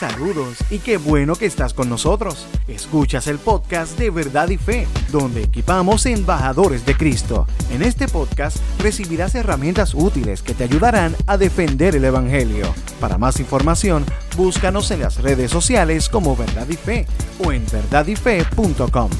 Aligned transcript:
Saludos 0.00 0.56
y 0.70 0.78
qué 0.78 0.96
bueno 0.96 1.34
que 1.34 1.44
estás 1.44 1.74
con 1.74 1.90
nosotros. 1.90 2.46
Escuchas 2.68 3.26
el 3.26 3.36
podcast 3.36 3.98
de 3.98 4.08
Verdad 4.08 4.48
y 4.48 4.56
Fe, 4.56 4.86
donde 5.12 5.42
equipamos 5.42 6.06
embajadores 6.06 6.86
de 6.86 6.96
Cristo. 6.96 7.46
En 7.70 7.82
este 7.82 8.08
podcast 8.08 8.56
recibirás 8.78 9.34
herramientas 9.34 9.92
útiles 9.92 10.40
que 10.40 10.54
te 10.54 10.64
ayudarán 10.64 11.14
a 11.26 11.36
defender 11.36 11.96
el 11.96 12.06
Evangelio. 12.06 12.74
Para 12.98 13.18
más 13.18 13.40
información, 13.40 14.06
búscanos 14.38 14.90
en 14.90 15.00
las 15.00 15.20
redes 15.20 15.50
sociales 15.50 16.08
como 16.08 16.34
Verdad 16.34 16.66
y 16.70 16.76
Fe 16.76 17.06
o 17.44 17.52
en 17.52 17.66
verdadyfe.com. 17.70 19.10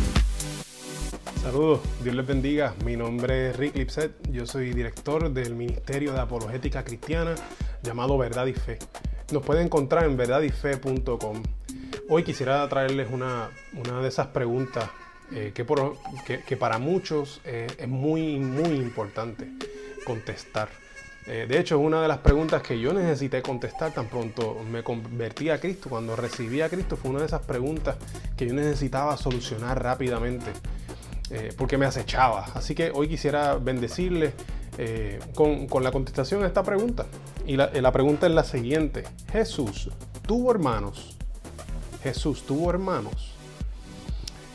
Saludos, 1.42 1.80
Dios 2.02 2.14
les 2.14 2.26
bendiga. 2.26 2.74
Mi 2.86 2.96
nombre 2.96 3.50
es 3.50 3.56
Rick 3.58 3.76
Lipset, 3.76 4.12
yo 4.30 4.46
soy 4.46 4.72
director 4.72 5.30
del 5.30 5.54
Ministerio 5.54 6.14
de 6.14 6.20
Apologética 6.20 6.84
Cristiana 6.84 7.34
llamado 7.82 8.16
Verdad 8.16 8.46
y 8.46 8.54
Fe. 8.54 8.78
Nos 9.32 9.44
puede 9.44 9.62
encontrar 9.62 10.04
en 10.06 10.16
verdadyfe.com. 10.16 11.42
Hoy 12.08 12.24
quisiera 12.24 12.68
traerles 12.68 13.08
una, 13.12 13.48
de 14.02 14.08
esas 14.08 14.26
preguntas 14.29 14.90
eh, 15.32 15.52
que, 15.54 16.57
para 16.57 16.79
muchos 16.79 17.40
eh, 17.44 17.68
es 17.79 17.86
muy, 17.86 18.40
muy 18.40 18.71
importante 18.71 19.46
contestar. 20.04 20.68
Eh, 21.29 21.46
de 21.48 21.61
hecho, 21.61 21.79
es 21.79 21.86
una 21.86 22.02
de 22.02 22.08
las 22.08 22.18
preguntas 22.18 22.61
que 22.61 22.80
yo 22.80 22.93
necesité 22.93 23.40
contestar 23.40 23.93
tan 23.93 24.07
pronto 24.07 24.64
me 24.68 24.82
convertí 24.82 25.49
a 25.50 25.60
Cristo. 25.60 25.88
Cuando 25.88 26.16
recibí 26.16 26.60
a 26.60 26.68
Cristo 26.68 26.96
fue 26.96 27.12
una 27.12 27.21
de 27.21 27.26
esas 27.26 27.43
preguntas 27.43 27.99
que 28.36 28.49
yo 28.49 28.54
necesitaba 28.54 29.16
solucionar 29.16 29.80
rápidamente. 29.80 30.50
Porque 31.57 31.79
me 31.79 31.86
acechaba. 31.86 32.47
Así 32.55 32.74
que 32.74 32.91
hoy 32.92 33.06
quisiera 33.06 33.55
bendecirle 33.55 34.33
eh, 34.78 35.19
con, 35.34 35.66
la 35.83 35.92
contestación 35.92 36.42
a 36.42 36.47
esta 36.47 36.62
pregunta. 36.62 37.06
Y 37.47 37.56
la, 37.56 37.70
la, 37.72 37.92
pregunta 37.92 38.27
es 38.27 38.33
la 38.33 38.44
siguiente. 38.44 39.05
Jesús 39.33 39.91
tuvo 40.27 40.50
hermanos. 40.50 41.16
Jesús 42.02 42.42
tuvo 42.42 42.70
hermanos. 42.70 43.34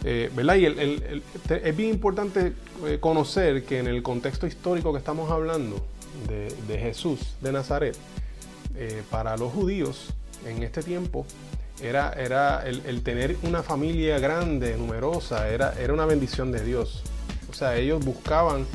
Eh, 0.04 0.32
¿verdad? 0.36 0.56
Y 0.56 0.66
es 0.66 1.78
bien 1.78 1.90
importante 1.90 2.54
conocer 3.00 3.64
que 3.64 3.80
en 3.80 3.88
el 3.88 4.04
contexto 4.04 4.46
histórico 4.46 4.92
que 4.92 5.00
estamos 5.00 5.32
hablando 5.32 5.84
de, 6.28 6.54
de 6.68 6.78
Jesús 6.78 7.36
de 7.42 7.52
Nazaret, 7.52 7.98
para 9.10 9.38
los 9.38 9.54
judíos 9.54 10.14
en 10.46 10.62
este 10.62 10.84
tiempo, 10.84 11.26
era, 11.82 12.14
era 12.14 12.64
el, 12.66 13.02
tener 13.04 13.38
una 13.44 13.62
familia 13.62 14.20
grande, 14.20 14.78
numerosa, 14.78 15.50
era, 15.50 15.74
era 15.80 15.94
una 15.94 16.06
bendición 16.06 16.52
de 16.52 16.64
Dios. 16.64 17.04
O 17.50 17.54
sea, 17.54 17.76
ellos 17.76 18.04
buscaban 18.04 18.66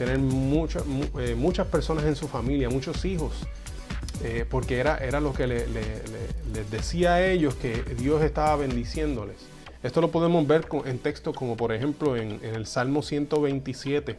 tener 0.00 0.16
eh, 0.16 1.34
muchas 1.36 1.66
personas 1.66 2.04
en 2.04 2.16
su 2.16 2.26
familia, 2.26 2.70
muchos 2.70 3.04
hijos, 3.04 3.34
eh, 4.24 4.46
porque 4.48 4.78
era, 4.78 4.96
era 4.96 5.20
lo 5.20 5.34
que 5.34 5.46
les 5.46 6.70
decía 6.70 7.16
a 7.16 7.26
ellos 7.26 7.54
que 7.54 7.82
Dios 7.98 8.22
estaba 8.22 8.56
bendiciéndoles. 8.56 9.36
Esto 9.82 10.00
lo 10.00 10.10
podemos 10.10 10.46
ver 10.46 10.66
en 10.86 10.98
textos 11.00 11.36
como 11.36 11.54
por 11.54 11.70
ejemplo 11.70 12.16
en, 12.16 12.40
en 12.42 12.54
el 12.54 12.64
Salmo 12.64 13.02
127, 13.02 14.18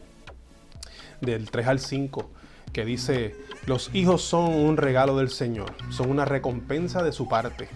del 1.20 1.50
3 1.50 1.68
al 1.68 1.80
5 1.80 2.30
que 2.74 2.86
dice, 2.86 3.36
los 3.66 3.90
hijos 3.94 4.22
son 4.22 4.54
un 4.54 4.78
regalo 4.78 5.18
del 5.18 5.30
Señor, 5.30 5.74
son 5.90 6.12
una 6.12 6.26
recompensa 6.26 7.02
de 7.02 7.12
su 7.12 7.28
parte. 7.28 7.68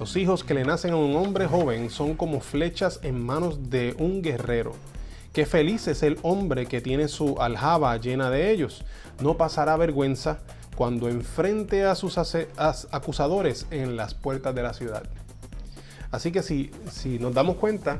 Los 0.00 0.16
hijos 0.16 0.42
que 0.42 0.54
le 0.54 0.64
nacen 0.64 0.92
a 0.92 0.96
un 0.96 1.14
hombre 1.14 1.46
joven 1.46 1.88
son 1.88 2.14
como 2.14 2.40
flechas 2.40 2.98
en 3.04 3.24
manos 3.24 3.70
de 3.70 3.94
un 3.96 4.22
guerrero. 4.22 4.74
Qué 5.34 5.46
feliz 5.46 5.88
es 5.88 6.04
el 6.04 6.16
hombre 6.22 6.66
que 6.66 6.80
tiene 6.80 7.08
su 7.08 7.40
aljaba 7.40 7.96
llena 7.96 8.30
de 8.30 8.52
ellos. 8.52 8.84
No 9.20 9.36
pasará 9.36 9.76
vergüenza 9.76 10.38
cuando 10.76 11.08
enfrente 11.08 11.84
a 11.84 11.96
sus 11.96 12.18
acusadores 12.18 13.66
en 13.72 13.96
las 13.96 14.14
puertas 14.14 14.54
de 14.54 14.62
la 14.62 14.72
ciudad. 14.74 15.02
Así 16.12 16.30
que 16.30 16.40
si, 16.44 16.70
si 16.88 17.18
nos 17.18 17.34
damos 17.34 17.56
cuenta, 17.56 17.98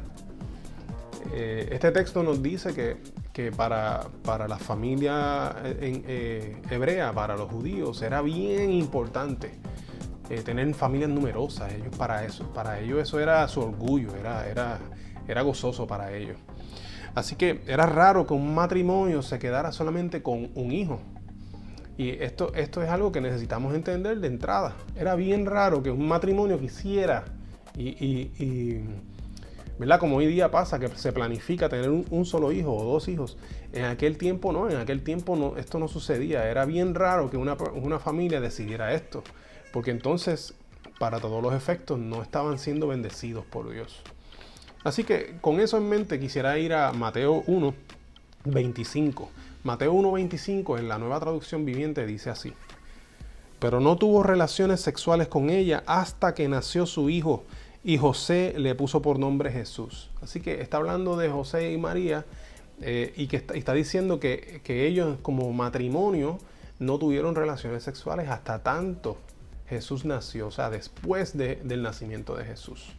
eh, 1.32 1.70
este 1.72 1.90
texto 1.90 2.22
nos 2.22 2.40
dice 2.40 2.72
que, 2.72 3.50
para, 3.50 4.06
para, 4.24 4.46
la 4.46 4.56
familia 4.56 5.56
eh, 5.64 6.04
eh, 6.06 6.62
hebrea, 6.70 7.12
para 7.12 7.36
los 7.36 7.50
judíos, 7.50 8.00
era 8.02 8.22
bien 8.22 8.70
importante 8.70 9.50
tener 10.44 10.72
familias 10.74 11.10
numerosas. 11.10 11.72
Ellos 11.72 11.96
para 11.96 12.24
eso, 12.24 12.44
para 12.54 12.78
ellos 12.78 13.02
eso 13.02 13.18
era 13.18 13.48
su 13.48 13.60
orgullo, 13.60 14.14
era, 14.14 14.48
era, 14.48 14.78
era 15.26 15.42
gozoso 15.42 15.88
para 15.88 16.14
ellos. 16.14 16.36
Así 17.14 17.36
que 17.36 17.60
era 17.66 17.86
raro 17.86 18.26
que 18.26 18.34
un 18.34 18.54
matrimonio 18.54 19.22
se 19.22 19.38
quedara 19.38 19.72
solamente 19.72 20.22
con 20.22 20.50
un 20.54 20.72
hijo. 20.72 21.00
Y 21.96 22.10
esto, 22.10 22.52
esto 22.54 22.82
es 22.82 22.88
algo 22.88 23.12
que 23.12 23.20
necesitamos 23.20 23.74
entender 23.74 24.18
de 24.18 24.26
entrada. 24.26 24.74
Era 24.96 25.14
bien 25.14 25.46
raro 25.46 25.82
que 25.82 25.90
un 25.90 26.08
matrimonio 26.08 26.58
quisiera 26.58 27.24
y, 27.76 27.88
y, 27.88 28.84
¿verdad? 29.78 30.00
Como 30.00 30.16
hoy 30.16 30.26
día 30.26 30.50
pasa, 30.50 30.80
que 30.80 30.88
se 30.88 31.12
planifica 31.12 31.68
tener 31.68 31.90
un, 31.90 32.24
solo 32.24 32.50
hijo 32.50 32.74
o 32.74 32.84
dos 32.84 33.06
hijos. 33.06 33.36
En 33.72 33.84
aquel 33.84 34.18
tiempo 34.18 34.52
no, 34.52 34.68
en 34.68 34.76
aquel 34.76 35.02
tiempo 35.04 35.36
no, 35.36 35.56
esto 35.56 35.78
no 35.78 35.86
sucedía. 35.86 36.48
Era 36.50 36.64
bien 36.64 36.96
raro 36.96 37.30
que 37.30 37.36
una, 37.36 37.56
una 37.74 38.00
familia 38.00 38.40
decidiera 38.40 38.92
esto 38.92 39.22
porque 39.74 39.90
entonces 39.90 40.54
para 41.00 41.18
todos 41.18 41.42
los 41.42 41.52
efectos 41.52 41.98
no 41.98 42.22
estaban 42.22 42.60
siendo 42.60 42.86
bendecidos 42.86 43.44
por 43.44 43.70
Dios. 43.70 44.02
Así 44.84 45.02
que 45.04 45.38
con 45.40 45.60
eso 45.60 45.78
en 45.78 45.88
mente 45.88 46.20
quisiera 46.20 46.58
ir 46.58 46.74
a 46.74 46.92
Mateo 46.92 47.42
1, 47.46 47.74
25. 48.44 49.30
Mateo 49.64 49.94
1, 49.94 50.12
25 50.12 50.78
en 50.78 50.88
la 50.88 50.98
nueva 50.98 51.18
traducción 51.20 51.64
viviente 51.64 52.06
dice 52.06 52.28
así. 52.28 52.52
Pero 53.58 53.80
no 53.80 53.96
tuvo 53.96 54.22
relaciones 54.22 54.82
sexuales 54.82 55.28
con 55.28 55.48
ella 55.48 55.82
hasta 55.86 56.34
que 56.34 56.48
nació 56.48 56.84
su 56.84 57.08
hijo 57.08 57.44
y 57.82 57.96
José 57.96 58.54
le 58.58 58.74
puso 58.74 59.00
por 59.00 59.18
nombre 59.18 59.50
Jesús. 59.50 60.10
Así 60.22 60.40
que 60.40 60.60
está 60.60 60.76
hablando 60.76 61.16
de 61.16 61.30
José 61.30 61.72
y 61.72 61.78
María 61.78 62.26
eh, 62.82 63.14
y 63.16 63.26
que 63.26 63.36
está, 63.36 63.72
diciendo 63.72 64.20
que, 64.20 64.60
que 64.64 64.86
ellos 64.86 65.16
como 65.22 65.50
matrimonio 65.52 66.38
no 66.78 66.98
tuvieron 66.98 67.34
relaciones 67.34 67.82
sexuales 67.84 68.28
hasta 68.28 68.62
tanto 68.62 69.16
Jesús 69.66 70.04
nació, 70.04 70.48
o 70.48 70.50
sea, 70.50 70.68
después 70.68 71.36
del 71.36 71.82
nacimiento 71.82 72.36
de 72.36 72.44
Jesús. 72.44 72.92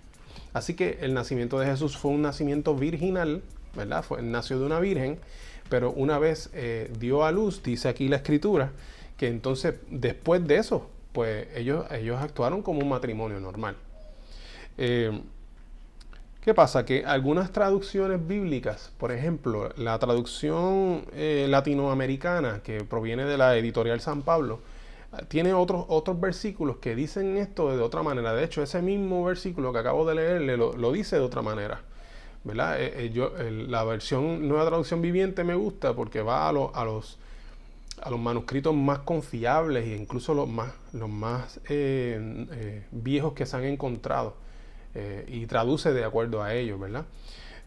Así 0.53 0.73
que 0.73 0.99
el 1.01 1.13
nacimiento 1.13 1.59
de 1.59 1.67
Jesús 1.67 1.97
fue 1.97 2.11
un 2.11 2.21
nacimiento 2.21 2.75
virginal, 2.75 3.41
¿verdad? 3.75 4.03
Fue, 4.03 4.21
nació 4.21 4.59
de 4.59 4.65
una 4.65 4.79
virgen, 4.79 5.19
pero 5.69 5.91
una 5.91 6.19
vez 6.19 6.49
eh, 6.53 6.91
dio 6.99 7.25
a 7.25 7.31
luz, 7.31 7.61
dice 7.63 7.89
aquí 7.89 8.07
la 8.07 8.17
escritura, 8.17 8.71
que 9.17 9.27
entonces 9.27 9.75
después 9.89 10.45
de 10.47 10.57
eso, 10.57 10.89
pues 11.11 11.47
ellos, 11.55 11.85
ellos 11.91 12.21
actuaron 12.21 12.61
como 12.61 12.79
un 12.79 12.89
matrimonio 12.89 13.39
normal. 13.39 13.75
Eh, 14.77 15.21
¿Qué 16.45 16.53
pasa? 16.53 16.85
Que 16.85 17.03
algunas 17.05 17.51
traducciones 17.51 18.27
bíblicas, 18.27 18.91
por 18.99 19.11
ejemplo, 19.11 19.71
la 19.77 19.97
traducción 19.97 21.05
eh, 21.13 21.47
latinoamericana 21.49 22.61
que 22.63 22.83
proviene 22.83 23.25
de 23.25 23.35
la 23.35 23.57
editorial 23.57 23.99
San 23.99 24.21
Pablo, 24.21 24.59
tiene 25.27 25.53
otros, 25.53 25.85
otros 25.87 26.19
versículos 26.19 26.77
que 26.77 26.95
dicen 26.95 27.37
esto 27.37 27.75
de 27.75 27.81
otra 27.81 28.03
manera. 28.03 28.33
De 28.33 28.43
hecho, 28.43 28.61
ese 28.61 28.81
mismo 28.81 29.23
versículo 29.23 29.73
que 29.73 29.79
acabo 29.79 30.05
de 30.05 30.15
leer 30.15 30.57
lo, 30.57 30.91
dice 30.91 31.17
de 31.17 31.21
otra 31.21 31.41
manera. 31.41 31.81
¿verdad? 32.43 32.79
Eh, 32.81 33.05
eh, 33.05 33.11
yo, 33.11 33.33
la 33.39 33.83
versión 33.83 34.47
Nueva 34.47 34.65
Traducción 34.67 35.01
Viviente 35.01 35.43
me 35.43 35.55
gusta 35.55 35.93
porque 35.93 36.21
va 36.21 36.47
a, 36.47 36.51
los, 36.51 37.17
a 38.01 38.09
los 38.09 38.19
manuscritos 38.19 38.75
más 38.75 38.99
confiables 38.99 39.85
e 39.85 39.95
incluso 39.95 40.33
los 40.33 40.47
más, 40.47 40.71
los 40.93 41.09
más 41.09 41.59
eh, 41.69 42.83
viejos 42.91 43.33
que 43.33 43.45
se 43.45 43.57
han 43.57 43.65
encontrado 43.65 44.35
y 45.27 45.45
traduce 45.47 45.91
de 45.91 46.05
acuerdo 46.05 46.41
a 46.41 46.53
ellos, 46.53 46.79
¿verdad? 46.79 47.03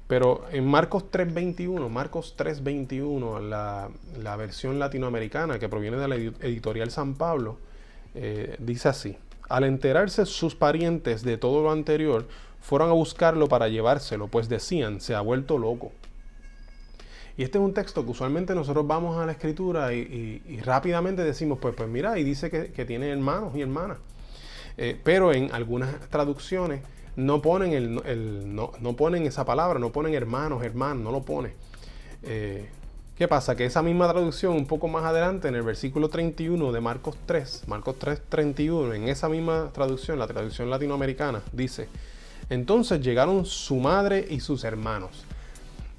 Pero 0.08 0.46
en 0.50 0.66
Marcos 0.66 1.04
3.21, 1.12 1.88
Marcos 1.90 2.34
3.21, 2.36 3.42
la, 3.42 3.90
la 4.20 4.36
versión 4.36 4.78
latinoamericana 4.78 5.58
que 5.58 5.68
proviene 5.68 5.98
de 5.98 6.08
la 6.08 6.16
editorial 6.16 6.90
San 6.90 7.14
Pablo, 7.14 7.58
eh, 8.14 8.56
dice 8.58 8.88
así, 8.88 9.18
al 9.50 9.64
enterarse 9.64 10.24
sus 10.24 10.54
parientes 10.54 11.22
de 11.22 11.36
todo 11.36 11.62
lo 11.62 11.70
anterior, 11.70 12.26
fueron 12.60 12.88
a 12.88 12.92
buscarlo 12.92 13.48
para 13.48 13.68
llevárselo, 13.68 14.28
pues 14.28 14.48
decían, 14.48 15.00
se 15.02 15.14
ha 15.14 15.20
vuelto 15.20 15.58
loco. 15.58 15.92
Y 17.36 17.44
este 17.44 17.58
es 17.58 17.64
un 17.64 17.72
texto 17.72 18.02
que 18.04 18.10
usualmente 18.10 18.54
nosotros 18.54 18.86
vamos 18.86 19.16
a 19.18 19.26
la 19.26 19.32
escritura 19.32 19.92
y, 19.92 20.60
rápidamente 20.64 21.22
decimos, 21.22 21.58
pues, 21.60 21.74
pues 21.74 21.88
mira, 21.88 22.18
y 22.18 22.24
dice 22.24 22.50
que, 22.50 22.84
tiene 22.84 23.10
hermanos 23.10 23.54
y 23.54 23.60
hermanas. 23.60 23.98
Eh, 24.76 24.98
pero 25.04 25.32
en 25.32 25.52
algunas 25.52 26.08
traducciones 26.08 26.80
no 27.18 27.42
ponen, 27.42 27.72
el, 27.72 28.54
no, 28.54 28.70
ponen 28.96 29.26
esa 29.26 29.44
palabra, 29.44 29.80
no 29.80 29.90
ponen 29.90 30.14
hermanos, 30.14 30.62
hermanos, 30.62 31.02
no 31.02 31.10
lo 31.10 31.22
pone. 31.22 31.52
Eh, 32.22 32.68
¿Qué 33.16 33.26
pasa? 33.26 33.56
Que 33.56 33.64
esa 33.64 33.82
misma 33.82 34.08
traducción, 34.08 34.54
un 34.54 34.66
poco 34.66 34.86
más 34.86 35.04
adelante, 35.04 35.48
en 35.48 35.56
el 35.56 35.62
versículo 35.62 36.08
31 36.08 36.70
de 36.70 36.80
Marcos 36.80 37.16
3, 37.26 37.64
Marcos 37.66 37.96
3, 37.98 38.20
31, 38.28 38.94
en 38.94 39.08
esa 39.08 39.28
misma 39.28 39.70
traducción, 39.72 40.20
la 40.20 40.28
traducción 40.28 40.70
latinoamericana, 40.70 41.42
dice, 41.52 41.88
entonces 42.50 43.00
llegaron 43.00 43.44
su 43.44 43.78
madre 43.78 44.24
y 44.30 44.38
sus 44.38 44.62
hermanos. 44.62 45.24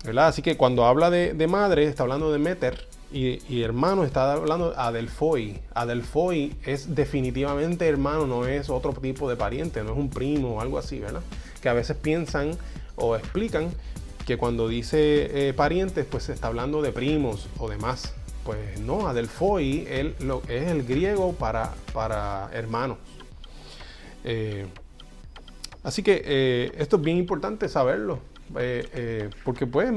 ¿verdad? 0.06 0.28
Así 0.28 0.42
que 0.42 0.56
cuando 0.56 0.86
habla 0.86 1.10
de, 1.10 1.48
madre, 1.48 1.84
está 1.84 2.04
hablando 2.04 2.32
de 2.32 2.40
meter, 2.40 2.88
Y, 3.12 3.64
hermano 3.64 4.04
está 4.04 4.34
hablando 4.34 4.74
adelfoi. 4.78 5.60
Adelfoi 5.74 6.56
es 6.64 6.94
definitivamente 6.94 7.88
hermano, 7.88 8.28
no 8.28 8.46
es 8.46 8.70
otro 8.70 8.94
tipo 8.94 9.28
de 9.28 9.36
pariente, 9.36 9.84
no 9.84 9.94
es 9.94 9.98
un 9.98 10.12
primo 10.12 10.56
o 10.56 10.62
algo 10.62 10.78
así, 10.78 11.00
¿verdad? 11.00 11.22
Que 11.62 11.70
a 11.70 11.74
veces 11.74 11.98
piensan 11.98 12.52
o 12.96 13.16
explican 13.16 13.72
que 14.28 14.38
cuando 14.38 14.68
dice 14.68 15.50
eh, 15.50 15.54
parientes, 15.54 16.06
pues 16.06 16.26
se 16.26 16.34
está 16.34 16.48
hablando 16.48 16.84
de 16.84 16.92
primos 16.92 17.48
o 17.58 17.68
demás. 17.68 18.14
Pues 18.44 18.80
no, 18.80 19.08
adelfoi 19.08 19.88
él, 19.90 20.16
es 20.48 20.68
el 20.68 20.84
griego 20.84 21.34
para, 21.34 21.74
para 21.94 22.52
hermanos. 22.54 23.00
Eh, 24.24 24.68
así 25.82 26.04
que 26.04 26.22
eh, 26.24 26.72
esto 26.78 26.98
es 26.98 27.02
bien 27.02 27.18
importante 27.18 27.68
saberlo, 27.70 28.20
porque 29.44 29.66
pues 29.66 29.92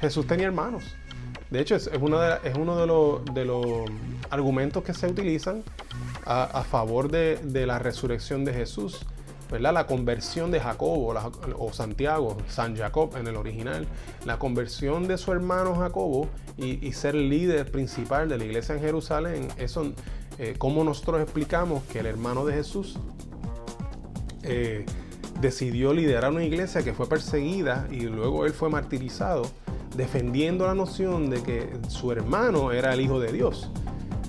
Jesús 0.00 0.26
tenía 0.26 0.46
hermanos. 0.46 0.82
De 1.50 1.60
hecho, 1.60 1.74
es, 1.74 1.90
uno, 2.00 2.20
de, 2.20 2.38
es 2.44 2.56
uno 2.56 2.76
de, 2.76 3.44
los, 3.44 3.66
argumentos 4.30 4.84
que 4.84 4.94
se 4.94 5.08
utilizan 5.08 5.64
a, 6.24 6.62
favor 6.62 7.10
de, 7.10 7.66
la 7.66 7.78
resurrección 7.78 8.44
de 8.44 8.54
Jesús. 8.54 9.00
¿verdad? 9.50 9.74
La 9.74 9.88
conversión 9.88 10.52
de 10.52 10.60
Jacobo 10.60 11.12
o 11.58 11.72
Santiago, 11.72 12.36
San 12.48 12.76
Jacob 12.76 13.16
en 13.16 13.26
el 13.26 13.34
original, 13.34 13.84
la 14.24 14.38
conversión 14.38 15.08
de 15.08 15.18
su 15.18 15.32
hermano 15.32 15.74
Jacobo 15.74 16.28
y, 16.56 16.92
ser 16.92 17.16
líder 17.16 17.68
principal 17.72 18.28
de 18.28 18.38
la 18.38 18.44
iglesia 18.44 18.76
en 18.76 18.80
Jerusalén, 18.80 19.48
eso, 19.56 19.92
eh, 20.38 20.54
como 20.56 20.84
nosotros 20.84 21.20
explicamos 21.20 21.82
que 21.84 21.98
el 21.98 22.06
hermano 22.06 22.44
de 22.46 22.54
Jesús 22.54 22.96
eh, 24.44 24.86
decidió 25.40 25.92
liderar 25.94 26.30
una 26.30 26.44
iglesia 26.44 26.82
que 26.82 26.92
fue 26.92 27.08
perseguida 27.08 27.88
y 27.90 28.02
luego 28.02 28.46
él 28.46 28.52
fue 28.52 28.68
martirizado 28.70 29.50
defendiendo 29.96 30.66
la 30.66 30.74
noción 30.74 31.30
de 31.30 31.42
que 31.42 31.70
su 31.88 32.12
hermano 32.12 32.72
era 32.72 32.92
el 32.92 33.00
Hijo 33.00 33.20
de 33.20 33.32
Dios. 33.32 33.70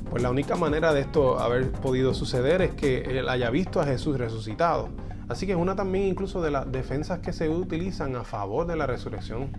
Pues 0.10 0.22
la 0.22 0.30
única 0.30 0.56
manera 0.56 0.94
de 0.94 1.02
esto 1.02 1.40
haber 1.40 1.72
podido 1.72 2.14
suceder 2.14 2.62
es 2.62 2.72
que 2.72 3.02
él 3.02 3.30
haya 3.30 3.50
visto 3.50 3.80
a 3.80 3.86
Jesús 3.86 4.18
resucitado. 4.18 4.90
Así 5.30 5.46
que 5.46 5.54
es 5.54 5.58
una 5.58 5.76
también 5.76 6.08
incluso 6.08 6.42
de 6.42 6.52
las 6.52 6.70
defensas 6.70 7.20
que 7.20 7.32
se 7.32 7.48
utilizan 7.48 8.16
a 8.18 8.24
favor 8.24 8.68
de 8.68 8.76
la 8.76 8.86
resurrección 8.86 9.50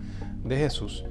de 0.43 0.57
Jesús. 0.57 1.03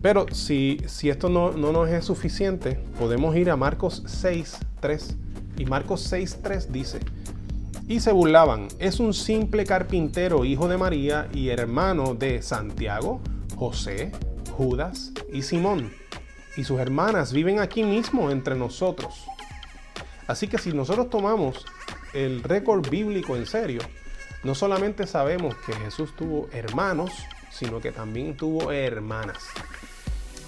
Pero 0.00 0.26
si, 0.32 0.78
si 0.86 1.10
esto 1.10 1.28
no, 1.28 1.52
no 1.52 1.72
nos 1.72 1.90
es 1.90 2.04
suficiente, 2.04 2.80
podemos 2.98 3.36
ir 3.36 3.50
a 3.50 3.56
Marcos 3.56 4.02
6, 4.06 4.58
3. 4.80 5.16
Y 5.58 5.66
Marcos 5.66 6.00
6, 6.00 6.38
3 6.42 6.72
dice, 6.72 7.00
y 7.88 8.00
se 8.00 8.12
burlaban, 8.12 8.68
es 8.78 9.00
un 9.00 9.12
simple 9.12 9.64
carpintero, 9.66 10.44
hijo 10.44 10.66
de 10.68 10.78
María 10.78 11.28
y 11.34 11.50
hermano 11.50 12.14
de 12.14 12.40
Santiago, 12.40 13.20
José, 13.62 14.10
Judas 14.56 15.12
y 15.32 15.42
Simón. 15.42 15.92
Y 16.56 16.64
sus 16.64 16.80
hermanas 16.80 17.32
viven 17.32 17.60
aquí 17.60 17.84
mismo 17.84 18.32
entre 18.32 18.56
nosotros. 18.56 19.24
Así 20.26 20.48
que 20.48 20.58
si 20.58 20.72
nosotros 20.72 21.08
tomamos 21.10 21.64
el 22.12 22.42
récord 22.42 22.90
bíblico 22.90 23.36
en 23.36 23.46
serio, 23.46 23.80
no 24.42 24.56
solamente 24.56 25.06
sabemos 25.06 25.54
que 25.64 25.74
Jesús 25.74 26.10
tuvo 26.16 26.48
hermanos, 26.52 27.12
sino 27.52 27.80
que 27.80 27.92
también 27.92 28.36
tuvo 28.36 28.72
hermanas. 28.72 29.44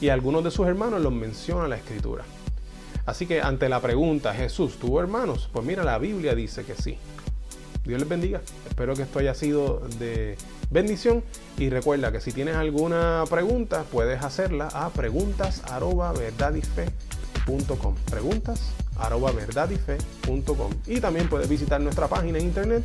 Y 0.00 0.08
algunos 0.08 0.42
de 0.42 0.50
sus 0.50 0.66
hermanos 0.66 1.00
los 1.00 1.12
menciona 1.12 1.68
la 1.68 1.76
escritura. 1.76 2.24
Así 3.06 3.26
que 3.26 3.40
ante 3.40 3.68
la 3.68 3.80
pregunta, 3.80 4.34
¿Jesús 4.34 4.76
tuvo 4.80 5.00
hermanos? 5.00 5.48
Pues 5.52 5.64
mira, 5.64 5.84
la 5.84 5.98
Biblia 5.98 6.34
dice 6.34 6.64
que 6.64 6.74
sí. 6.74 6.98
Dios 7.84 8.00
les 8.00 8.08
bendiga. 8.08 8.40
Espero 8.68 8.94
que 8.94 9.02
esto 9.02 9.18
haya 9.18 9.34
sido 9.34 9.82
de 9.98 10.36
bendición. 10.70 11.22
Y 11.58 11.70
recuerda 11.70 12.12
que 12.12 12.20
si 12.20 12.32
tienes 12.32 12.56
alguna 12.56 13.24
pregunta, 13.28 13.84
puedes 13.90 14.22
hacerla 14.22 14.68
a 14.68 14.90
preguntas 14.90 15.62
Preguntas 18.10 18.72
Y 20.86 21.00
también 21.00 21.28
puedes 21.28 21.48
visitar 21.48 21.80
nuestra 21.80 22.08
página 22.08 22.38
en 22.38 22.44
internet 22.44 22.84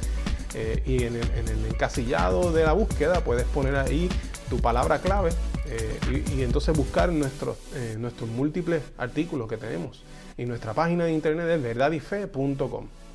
eh, 0.53 0.81
y 0.85 1.03
en 1.03 1.15
el, 1.15 1.65
encasillado 1.67 2.51
de 2.51 2.63
la 2.63 2.73
búsqueda 2.73 3.23
puedes 3.23 3.45
poner 3.45 3.75
ahí 3.75 4.09
tu 4.49 4.59
palabra 4.59 4.99
clave 4.99 5.29
eh, 5.67 5.99
y, 6.35 6.41
entonces 6.41 6.75
buscar 6.75 7.11
nuestros, 7.11 7.57
eh, 7.75 7.95
nuestros 7.97 8.29
múltiples 8.29 8.81
artículos 8.97 9.47
que 9.47 9.57
tenemos. 9.57 10.03
Y 10.37 10.45
nuestra 10.45 10.73
página 10.73 11.05
de 11.05 11.13
internet 11.13 11.47
es 11.49 11.61
verdadife.com. 11.61 12.87